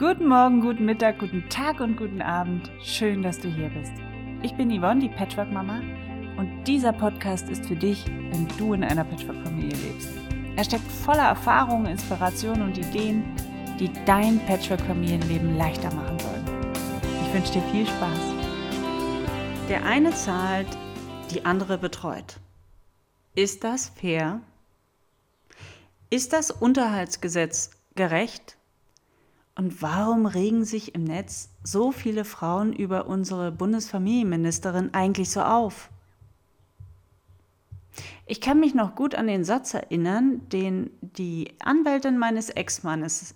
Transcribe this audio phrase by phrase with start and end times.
[0.00, 2.70] Guten Morgen, guten Mittag, guten Tag und guten Abend.
[2.82, 3.92] Schön, dass du hier bist.
[4.42, 5.82] Ich bin Yvonne, die Patchwork-Mama,
[6.38, 10.08] und dieser Podcast ist für dich, wenn du in einer Patchwork-Familie lebst.
[10.56, 13.24] Er steckt voller Erfahrungen, Inspirationen und Ideen,
[13.78, 16.46] die dein Patchwork-Familienleben leichter machen sollen.
[17.26, 18.20] Ich wünsche dir viel Spaß.
[19.68, 20.78] Der eine zahlt,
[21.30, 22.40] die andere betreut.
[23.34, 24.40] Ist das fair?
[26.08, 28.56] Ist das Unterhaltsgesetz gerecht?
[29.60, 35.90] Und warum regen sich im Netz so viele Frauen über unsere Bundesfamilienministerin eigentlich so auf?
[38.24, 43.34] Ich kann mich noch gut an den Satz erinnern, den die Anwältin meines Ex-Mannes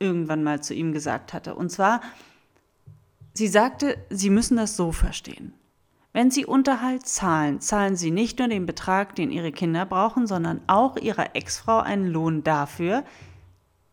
[0.00, 1.54] irgendwann mal zu ihm gesagt hatte.
[1.54, 2.00] Und zwar,
[3.32, 5.54] sie sagte, Sie müssen das so verstehen.
[6.12, 10.62] Wenn Sie Unterhalt zahlen, zahlen Sie nicht nur den Betrag, den Ihre Kinder brauchen, sondern
[10.66, 13.04] auch Ihrer Ex-Frau einen Lohn dafür,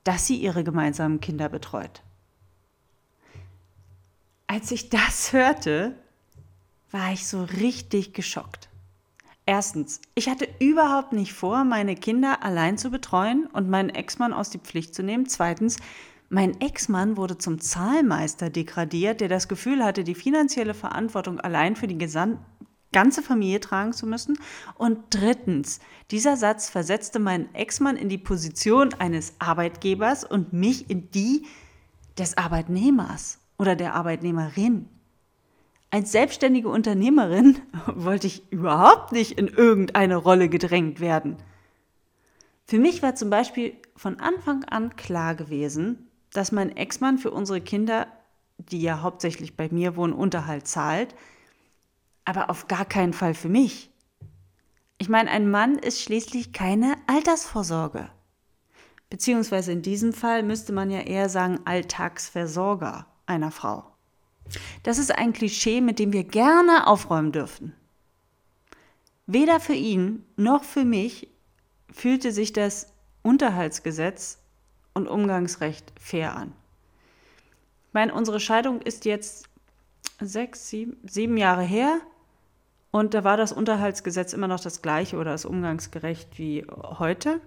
[0.08, 2.02] dass sie ihre gemeinsamen Kinder betreut.
[4.48, 5.96] Als ich das hörte,
[6.92, 8.70] war ich so richtig geschockt.
[9.46, 14.50] Erstens, ich hatte überhaupt nicht vor, meine Kinder allein zu betreuen und meinen Ex-Mann aus
[14.50, 15.28] die Pflicht zu nehmen.
[15.28, 15.76] Zweitens,
[16.30, 21.88] mein Ex-Mann wurde zum Zahlmeister degradiert, der das Gefühl hatte, die finanzielle Verantwortung allein für
[21.88, 21.98] die
[22.92, 24.40] ganze Familie tragen zu müssen.
[24.76, 25.80] Und drittens,
[26.12, 31.46] dieser Satz versetzte meinen Ex-Mann in die Position eines Arbeitgebers und mich in die
[32.18, 34.88] des Arbeitnehmers oder der Arbeitnehmerin.
[35.90, 37.60] Als selbstständige Unternehmerin
[37.96, 41.38] wollte ich überhaupt nicht in irgendeine Rolle gedrängt werden.
[42.66, 47.62] Für mich war zum Beispiel von Anfang an klar gewesen, dass mein Ex-Mann für unsere
[47.62, 48.08] Kinder,
[48.58, 51.16] die ja hauptsächlich bei mir wohnen, Unterhalt zahlt,
[52.28, 53.90] aber auf gar keinen Fall für mich.
[54.98, 58.10] Ich meine, ein Mann ist schließlich keine Altersvorsorge.
[59.10, 63.86] Beziehungsweise in diesem Fall müsste man ja eher sagen Alltagsversorger einer Frau.
[64.84, 67.74] Das ist ein Klischee, mit dem wir gerne aufräumen dürfen.
[69.26, 71.30] Weder für ihn noch für mich
[71.94, 72.92] fühlte sich das
[73.24, 74.40] Unterhaltsgesetz
[74.94, 76.52] und Umgangsrecht fair an.
[77.88, 79.48] Ich meine, unsere Scheidung ist jetzt
[80.20, 82.02] sechs, sieben, sieben Jahre her.
[82.98, 86.66] Und da war das Unterhaltsgesetz immer noch das gleiche oder das umgangsgerecht wie
[86.98, 87.40] heute.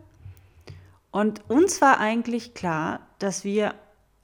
[1.11, 3.75] Und uns war eigentlich klar, dass wir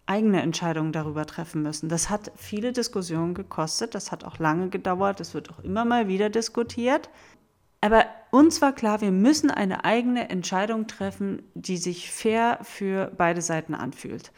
[0.06, 1.88] eigene Entscheidungen darüber treffen müssen.
[1.88, 6.06] Das hat viele Diskussionen gekostet, das hat auch lange gedauert, das wird auch immer mal
[6.06, 7.10] wieder diskutiert.
[7.80, 13.42] Aber uns war klar, wir müssen eine eigene Entscheidung treffen, die sich fair für beide
[13.42, 14.30] Seiten anfühlt.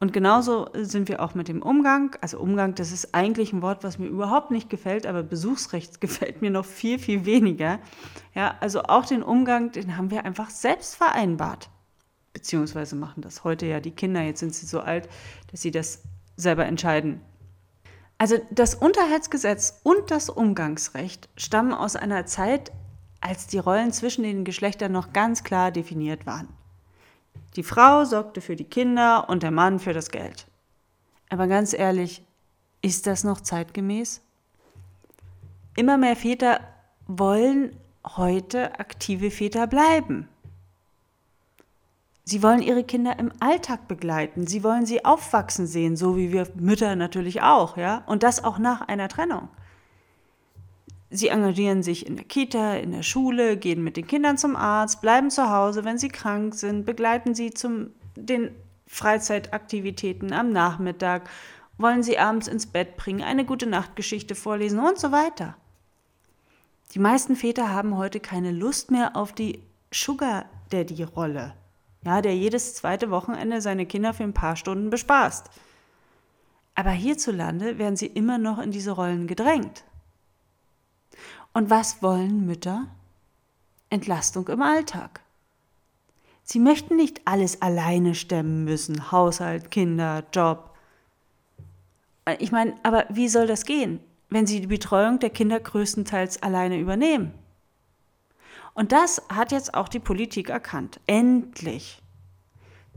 [0.00, 2.16] Und genauso sind wir auch mit dem Umgang.
[2.20, 6.42] Also Umgang, das ist eigentlich ein Wort, was mir überhaupt nicht gefällt, aber Besuchsrecht gefällt
[6.42, 7.78] mir noch viel, viel weniger.
[8.34, 11.70] Ja, also auch den Umgang, den haben wir einfach selbst vereinbart.
[12.32, 14.20] Beziehungsweise machen das heute ja die Kinder.
[14.20, 15.08] Jetzt sind sie so alt,
[15.50, 16.02] dass sie das
[16.36, 17.20] selber entscheiden.
[18.18, 22.72] Also das Unterhaltsgesetz und das Umgangsrecht stammen aus einer Zeit,
[23.20, 26.48] als die Rollen zwischen den Geschlechtern noch ganz klar definiert waren.
[27.56, 30.46] Die Frau sorgte für die Kinder und der Mann für das Geld.
[31.28, 32.24] Aber ganz ehrlich,
[32.82, 34.20] ist das noch zeitgemäß?
[35.76, 36.60] Immer mehr Väter
[37.06, 37.76] wollen
[38.16, 40.28] heute aktive Väter bleiben.
[42.24, 44.46] Sie wollen ihre Kinder im Alltag begleiten.
[44.46, 48.02] Sie wollen sie aufwachsen sehen, so wie wir Mütter natürlich auch, ja?
[48.06, 49.48] Und das auch nach einer Trennung.
[51.10, 55.00] Sie engagieren sich in der Kita, in der Schule, gehen mit den Kindern zum Arzt,
[55.00, 58.50] bleiben zu Hause, wenn sie krank sind, begleiten sie zu den
[58.86, 61.28] Freizeitaktivitäten am Nachmittag,
[61.78, 65.56] wollen sie abends ins Bett bringen, eine gute Nachtgeschichte vorlesen und so weiter.
[66.92, 69.62] Die meisten Väter haben heute keine Lust mehr auf die
[69.92, 71.54] Sugar Daddy Rolle,
[72.04, 75.48] ja, der jedes zweite Wochenende seine Kinder für ein paar Stunden bespaßt.
[76.76, 79.84] Aber hierzulande werden sie immer noch in diese Rollen gedrängt.
[81.54, 82.88] Und was wollen Mütter?
[83.88, 85.20] Entlastung im Alltag.
[86.42, 90.74] Sie möchten nicht alles alleine stemmen müssen, Haushalt, Kinder, Job.
[92.38, 94.00] Ich meine, aber wie soll das gehen,
[94.30, 97.32] wenn sie die Betreuung der Kinder größtenteils alleine übernehmen?
[98.74, 101.00] Und das hat jetzt auch die Politik erkannt.
[101.06, 102.02] Endlich.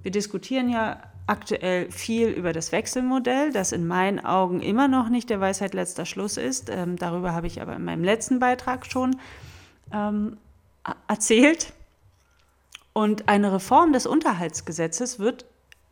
[0.02, 5.30] Wir diskutieren ja aktuell viel über das Wechselmodell, das in meinen Augen immer noch nicht
[5.30, 6.70] der Weisheit letzter Schluss ist.
[6.70, 9.18] Ähm, darüber habe ich aber in meinem letzten Beitrag schon
[9.94, 10.38] ähm,
[11.08, 11.74] erzählt.
[12.94, 15.46] Und eine Reform des Unterhaltsgesetzes wird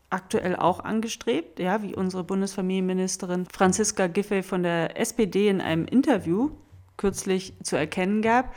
[0.10, 6.52] aktuell auch angestrebt, ja, wie unsere Bundesfamilienministerin Franziska Giffey von der SPD in einem Interview
[6.98, 8.56] kürzlich zu erkennen gab.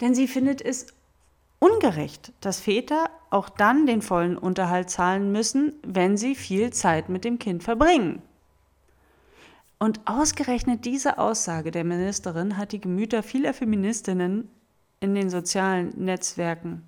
[0.00, 0.88] Denn sie findet es
[1.60, 7.24] ungerecht, dass Väter auch dann den vollen Unterhalt zahlen müssen, wenn sie viel Zeit mit
[7.24, 8.22] dem Kind verbringen.
[9.78, 14.50] Und ausgerechnet diese Aussage der Ministerin hat die Gemüter vieler Feministinnen
[15.00, 16.86] in den sozialen Netzwerken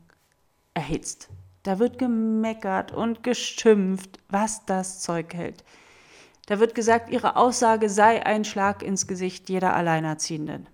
[0.75, 1.29] erhitzt.
[1.63, 5.65] Da wird gemeckert und geschimpft, was das Zeug hält.
[6.47, 10.69] Da wird gesagt, ihre Aussage sei ein Schlag ins Gesicht jeder Alleinerziehenden.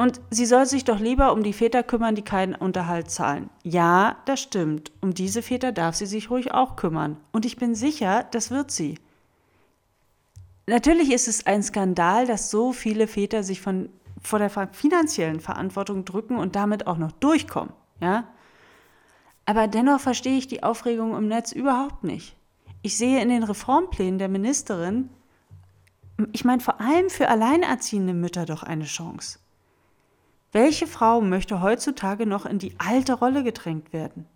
[0.00, 3.50] Und sie soll sich doch lieber um die Väter kümmern, die keinen Unterhalt zahlen.
[3.64, 4.92] Ja, das stimmt.
[5.02, 7.18] Um diese Väter darf sie sich ruhig auch kümmern.
[7.32, 8.94] Und ich bin sicher, das wird sie.
[10.66, 13.90] Natürlich ist es ein Skandal, dass so viele Väter sich von,
[14.22, 17.74] vor der finanziellen Verantwortung drücken und damit auch noch durchkommen.
[18.00, 18.24] Ja?
[19.44, 22.36] Aber dennoch verstehe ich die Aufregung im Netz überhaupt nicht.
[22.80, 25.10] Ich sehe in den Reformplänen der Ministerin,
[26.32, 29.40] ich meine vor allem für alleinerziehende Mütter doch eine Chance.
[30.52, 34.26] Welche Frau möchte heutzutage noch in die alte Rolle gedrängt werden?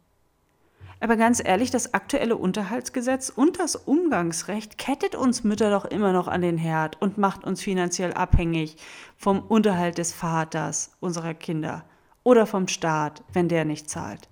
[1.01, 6.29] Aber ganz ehrlich, das aktuelle Unterhaltsgesetz und das Umgangsrecht kettet uns Mütter doch immer noch
[6.29, 8.77] an den Herd und macht uns finanziell abhängig
[9.17, 11.85] vom Unterhalt des Vaters unserer Kinder
[12.23, 14.29] oder vom Staat, wenn der nicht zahlt.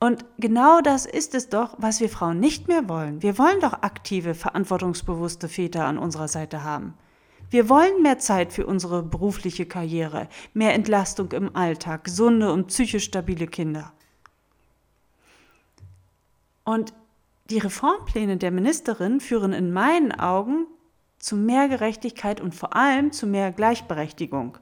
[0.00, 3.22] Und genau das ist es doch, was wir Frauen nicht mehr wollen.
[3.22, 6.94] Wir wollen doch aktive, verantwortungsbewusste Väter an unserer Seite haben.
[7.50, 13.04] Wir wollen mehr Zeit für unsere berufliche Karriere, mehr Entlastung im Alltag, gesunde und psychisch
[13.04, 13.92] stabile Kinder.
[16.64, 16.92] Und
[17.48, 20.66] die Reformpläne der Ministerin führen in meinen Augen
[21.18, 24.58] zu mehr Gerechtigkeit und vor allem zu mehr Gleichberechtigung.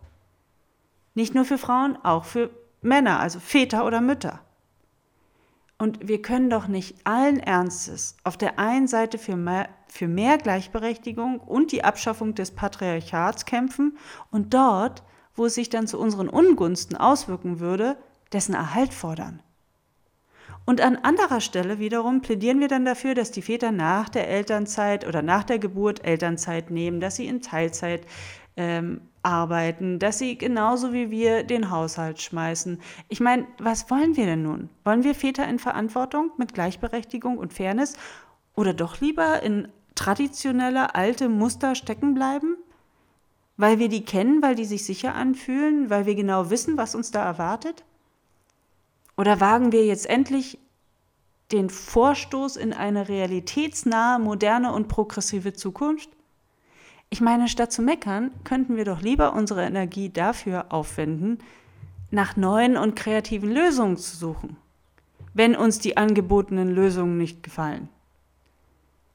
[1.14, 2.50] Nicht nur für Frauen, auch für
[2.82, 4.45] Männer, also Väter oder Mütter.
[5.78, 10.38] Und wir können doch nicht allen Ernstes auf der einen Seite für mehr, für mehr
[10.38, 13.98] Gleichberechtigung und die Abschaffung des Patriarchats kämpfen
[14.30, 15.02] und dort,
[15.34, 17.98] wo es sich dann zu unseren Ungunsten auswirken würde,
[18.32, 19.42] dessen Erhalt fordern.
[20.64, 25.06] Und an anderer Stelle wiederum plädieren wir dann dafür, dass die Väter nach der Elternzeit
[25.06, 28.04] oder nach der Geburt Elternzeit nehmen, dass sie in Teilzeit
[28.56, 32.80] ähm, arbeiten, dass sie genauso wie wir den Haushalt schmeißen.
[33.08, 34.70] Ich meine, was wollen wir denn nun?
[34.84, 37.96] Wollen wir Väter in Verantwortung mit Gleichberechtigung und Fairness
[38.54, 42.56] oder doch lieber in traditionelle alte Muster stecken bleiben?
[43.56, 47.10] Weil wir die kennen, weil die sich sicher anfühlen, weil wir genau wissen, was uns
[47.10, 47.84] da erwartet?
[49.16, 50.58] Oder wagen wir jetzt endlich
[51.52, 56.15] den Vorstoß in eine realitätsnahe, moderne und progressive Zukunft?
[57.10, 61.38] Ich meine, statt zu meckern, könnten wir doch lieber unsere Energie dafür aufwenden,
[62.10, 64.56] nach neuen und kreativen Lösungen zu suchen,
[65.34, 67.88] wenn uns die angebotenen Lösungen nicht gefallen.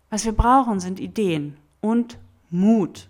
[0.10, 2.18] Was wir brauchen, sind Ideen und
[2.50, 3.10] Mut.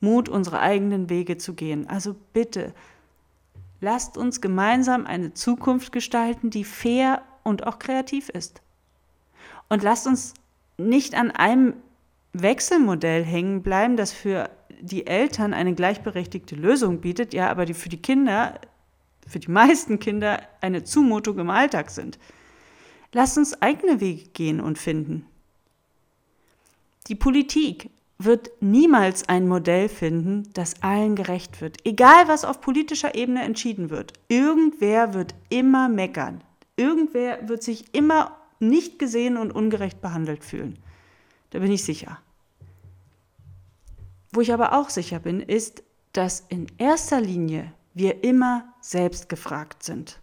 [0.00, 1.88] Mut, unsere eigenen Wege zu gehen.
[1.88, 2.74] Also bitte,
[3.80, 8.62] lasst uns gemeinsam eine Zukunft gestalten, die fair und auch kreativ ist.
[9.68, 10.34] Und lasst uns
[10.76, 11.74] nicht an einem
[12.32, 14.50] Wechselmodell hängen bleiben, das für
[14.80, 18.58] die Eltern eine gleichberechtigte Lösung bietet, ja, aber die für die Kinder,
[19.26, 22.18] für die meisten Kinder eine Zumutung im Alltag sind.
[23.12, 25.26] Lasst uns eigene Wege gehen und finden.
[27.08, 31.84] Die Politik wird niemals ein Modell finden, das allen gerecht wird.
[31.84, 34.12] Egal, was auf politischer Ebene entschieden wird.
[34.28, 36.42] Irgendwer wird immer meckern.
[36.76, 40.78] Irgendwer wird sich immer nicht gesehen und ungerecht behandelt fühlen.
[41.52, 42.18] Da bin ich sicher.
[44.32, 45.82] Wo ich aber auch sicher bin, ist,
[46.12, 50.18] dass in erster Linie wir immer selbst gefragt sind.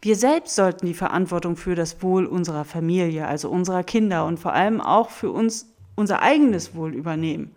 [0.00, 4.52] Wir selbst sollten die Verantwortung für das Wohl unserer Familie, also unserer Kinder und vor
[4.52, 5.66] allem auch für uns
[5.96, 7.54] unser eigenes Wohl übernehmen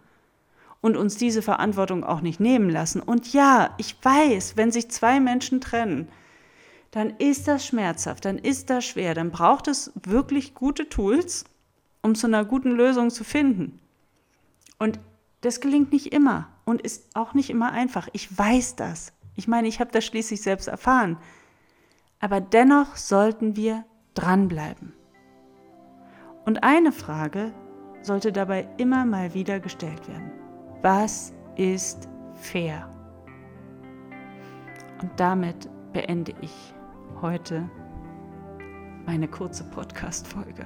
[0.82, 3.02] und uns diese Verantwortung auch nicht nehmen lassen.
[3.02, 6.08] Und ja, ich weiß, wenn sich zwei Menschen trennen,
[6.90, 11.46] dann ist das schmerzhaft, dann ist das schwer, dann braucht es wirklich gute Tools,
[12.08, 13.80] um zu einer guten Lösung zu finden.
[14.80, 15.00] Und
[15.42, 18.08] das gelingt nicht immer und ist auch nicht immer einfach.
[18.14, 19.12] Ich weiß das.
[19.36, 21.18] Ich meine, ich habe das schließlich selbst erfahren.
[22.20, 23.84] Aber dennoch sollten wir
[24.14, 24.94] dranbleiben.
[26.46, 27.54] Und eine Frage
[28.02, 30.32] sollte dabei immer mal wieder gestellt werden.
[30.82, 32.90] Was ist fair?
[35.02, 36.74] Und damit beende ich
[37.22, 37.70] heute
[39.06, 40.66] meine kurze Podcast-Folge.